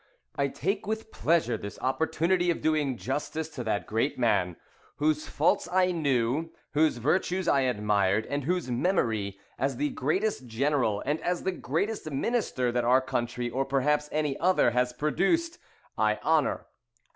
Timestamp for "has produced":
14.71-15.59